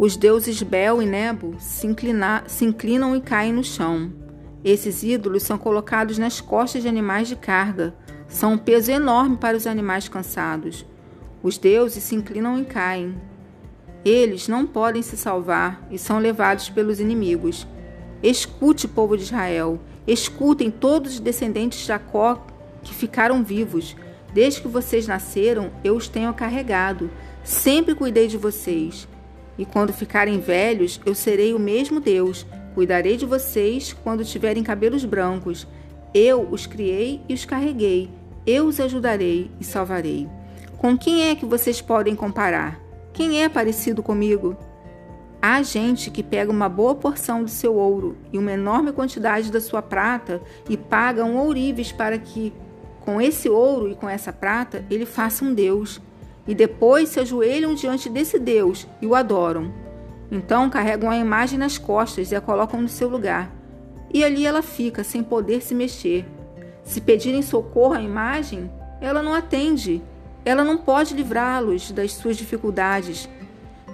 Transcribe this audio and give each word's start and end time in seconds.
Os 0.00 0.16
deuses 0.16 0.62
Bel 0.62 1.02
e 1.02 1.04
Nebo 1.04 1.56
se, 1.58 1.86
inclina, 1.86 2.42
se 2.46 2.64
inclinam 2.64 3.14
e 3.14 3.20
caem 3.20 3.52
no 3.52 3.62
chão. 3.62 4.10
Esses 4.64 5.02
ídolos 5.02 5.42
são 5.42 5.58
colocados 5.58 6.16
nas 6.16 6.40
costas 6.40 6.80
de 6.80 6.88
animais 6.88 7.28
de 7.28 7.36
carga. 7.36 7.92
São 8.26 8.54
um 8.54 8.56
peso 8.56 8.90
enorme 8.90 9.36
para 9.36 9.58
os 9.58 9.66
animais 9.66 10.08
cansados. 10.08 10.86
Os 11.42 11.58
deuses 11.58 12.02
se 12.02 12.14
inclinam 12.14 12.58
e 12.58 12.64
caem. 12.64 13.14
Eles 14.02 14.48
não 14.48 14.66
podem 14.66 15.02
se 15.02 15.18
salvar 15.18 15.86
e 15.90 15.98
são 15.98 16.18
levados 16.18 16.70
pelos 16.70 16.98
inimigos. 16.98 17.66
Escute, 18.22 18.88
povo 18.88 19.18
de 19.18 19.24
Israel, 19.24 19.78
escutem 20.06 20.70
todos 20.70 21.12
os 21.12 21.20
descendentes 21.20 21.78
de 21.78 21.84
Jacó 21.84 22.46
que 22.82 22.94
ficaram 22.94 23.44
vivos. 23.44 23.94
Desde 24.32 24.62
que 24.62 24.68
vocês 24.68 25.06
nasceram, 25.06 25.70
eu 25.84 25.94
os 25.94 26.08
tenho 26.08 26.32
carregado. 26.32 27.10
Sempre 27.44 27.94
cuidei 27.94 28.28
de 28.28 28.38
vocês. 28.38 29.06
E 29.58 29.64
quando 29.64 29.92
ficarem 29.92 30.40
velhos, 30.40 31.00
eu 31.04 31.14
serei 31.14 31.52
o 31.54 31.58
mesmo 31.58 32.00
Deus. 32.00 32.46
Cuidarei 32.74 33.16
de 33.16 33.26
vocês 33.26 33.92
quando 33.92 34.24
tiverem 34.24 34.62
cabelos 34.62 35.04
brancos. 35.04 35.66
Eu 36.14 36.48
os 36.50 36.66
criei 36.66 37.20
e 37.28 37.34
os 37.34 37.44
carreguei. 37.44 38.10
Eu 38.46 38.66
os 38.66 38.80
ajudarei 38.80 39.50
e 39.60 39.64
salvarei. 39.64 40.28
Com 40.78 40.96
quem 40.96 41.28
é 41.28 41.34
que 41.34 41.44
vocês 41.44 41.80
podem 41.80 42.16
comparar? 42.16 42.80
Quem 43.12 43.42
é 43.42 43.48
parecido 43.48 44.02
comigo? 44.02 44.56
Há 45.42 45.62
gente 45.62 46.10
que 46.10 46.22
pega 46.22 46.50
uma 46.50 46.68
boa 46.68 46.94
porção 46.94 47.42
do 47.42 47.50
seu 47.50 47.74
ouro 47.74 48.16
e 48.32 48.38
uma 48.38 48.52
enorme 48.52 48.92
quantidade 48.92 49.50
da 49.50 49.60
sua 49.60 49.80
prata 49.80 50.40
e 50.68 50.76
paga 50.76 51.24
um 51.24 51.38
ourives 51.38 51.92
para 51.92 52.18
que, 52.18 52.52
com 53.00 53.20
esse 53.20 53.48
ouro 53.48 53.90
e 53.90 53.94
com 53.94 54.08
essa 54.08 54.32
prata, 54.32 54.84
ele 54.90 55.06
faça 55.06 55.44
um 55.44 55.54
Deus 55.54 56.00
e 56.50 56.54
depois 56.54 57.10
se 57.10 57.20
ajoelham 57.20 57.76
diante 57.76 58.08
desse 58.08 58.36
Deus 58.36 58.84
e 59.00 59.06
o 59.06 59.14
adoram. 59.14 59.72
Então 60.32 60.68
carregam 60.68 61.08
a 61.08 61.16
imagem 61.16 61.56
nas 61.56 61.78
costas 61.78 62.32
e 62.32 62.34
a 62.34 62.40
colocam 62.40 62.82
no 62.82 62.88
seu 62.88 63.08
lugar. 63.08 63.54
E 64.12 64.24
ali 64.24 64.44
ela 64.44 64.60
fica, 64.60 65.04
sem 65.04 65.22
poder 65.22 65.62
se 65.62 65.76
mexer. 65.76 66.26
Se 66.82 67.00
pedirem 67.00 67.40
socorro 67.40 67.94
à 67.94 68.02
imagem, 68.02 68.68
ela 69.00 69.22
não 69.22 69.32
atende. 69.32 70.02
Ela 70.44 70.64
não 70.64 70.76
pode 70.76 71.14
livrá-los 71.14 71.92
das 71.92 72.14
suas 72.14 72.36
dificuldades. 72.36 73.28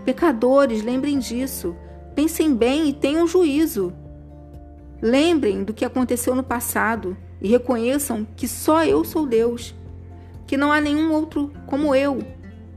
Pecadores, 0.06 0.82
lembrem 0.82 1.18
disso. 1.18 1.76
Pensem 2.14 2.54
bem 2.54 2.88
e 2.88 2.94
tenham 2.94 3.26
juízo. 3.26 3.92
Lembrem 5.02 5.62
do 5.62 5.74
que 5.74 5.84
aconteceu 5.84 6.34
no 6.34 6.42
passado 6.42 7.18
e 7.38 7.48
reconheçam 7.48 8.26
que 8.34 8.48
só 8.48 8.82
eu 8.82 9.04
sou 9.04 9.26
Deus, 9.26 9.74
que 10.46 10.56
não 10.56 10.72
há 10.72 10.80
nenhum 10.80 11.12
outro 11.12 11.52
como 11.66 11.94
eu. 11.94 12.35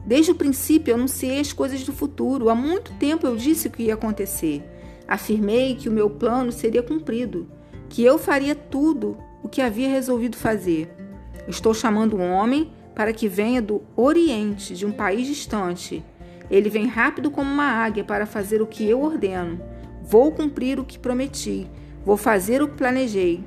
Desde 0.09 0.31
o 0.31 0.35
princípio 0.35 0.95
anunciei 0.95 1.39
as 1.39 1.53
coisas 1.53 1.83
do 1.83 1.93
futuro. 1.93 2.49
Há 2.49 2.55
muito 2.55 2.91
tempo 2.93 3.27
eu 3.27 3.35
disse 3.35 3.67
o 3.67 3.69
que 3.69 3.83
ia 3.83 3.93
acontecer. 3.93 4.63
Afirmei 5.07 5.75
que 5.75 5.87
o 5.87 5.91
meu 5.91 6.09
plano 6.09 6.51
seria 6.51 6.81
cumprido, 6.81 7.47
que 7.87 8.03
eu 8.03 8.17
faria 8.17 8.55
tudo 8.55 9.15
o 9.43 9.47
que 9.47 9.61
havia 9.61 9.87
resolvido 9.87 10.35
fazer. 10.35 10.91
Estou 11.47 11.75
chamando 11.75 12.17
um 12.17 12.31
homem 12.31 12.71
para 12.95 13.13
que 13.13 13.27
venha 13.27 13.61
do 13.61 13.83
Oriente, 13.95 14.73
de 14.73 14.83
um 14.83 14.91
país 14.91 15.27
distante. 15.27 16.03
Ele 16.49 16.71
vem 16.71 16.87
rápido 16.87 17.29
como 17.29 17.47
uma 17.47 17.67
águia 17.67 18.03
para 18.03 18.25
fazer 18.25 18.63
o 18.63 18.67
que 18.67 18.89
eu 18.89 19.03
ordeno. 19.03 19.61
Vou 20.01 20.31
cumprir 20.31 20.79
o 20.79 20.85
que 20.85 20.97
prometi. 20.97 21.69
Vou 22.03 22.17
fazer 22.17 22.63
o 22.63 22.67
que 22.67 22.77
planejei. 22.77 23.43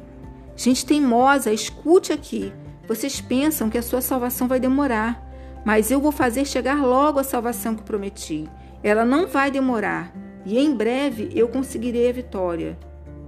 Gente 0.54 0.86
teimosa, 0.86 1.52
escute 1.52 2.12
aqui. 2.12 2.52
Vocês 2.86 3.20
pensam 3.20 3.68
que 3.68 3.78
a 3.78 3.82
sua 3.82 4.00
salvação 4.00 4.46
vai 4.46 4.60
demorar. 4.60 5.31
Mas 5.64 5.90
eu 5.90 6.00
vou 6.00 6.12
fazer 6.12 6.44
chegar 6.44 6.84
logo 6.84 7.18
a 7.18 7.24
salvação 7.24 7.74
que 7.74 7.82
prometi. 7.82 8.48
Ela 8.82 9.04
não 9.04 9.26
vai 9.26 9.50
demorar, 9.50 10.12
e 10.44 10.58
em 10.58 10.74
breve 10.74 11.30
eu 11.34 11.48
conseguirei 11.48 12.08
a 12.08 12.12
vitória. 12.12 12.76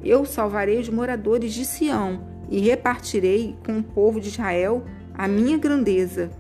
Eu 0.03 0.25
salvarei 0.25 0.78
os 0.78 0.89
moradores 0.89 1.55
de 1.55 1.65
Sião 1.65 2.25
e 2.50 2.59
repartirei 2.61 3.56
com 3.65 3.78
o 3.78 3.83
povo 3.83 4.21
de 4.21 4.28
Israel 4.28 4.84
a 5.15 5.28
minha 5.28 5.56
grandeza. 5.56 6.31